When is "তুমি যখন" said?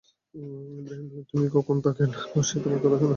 1.29-1.75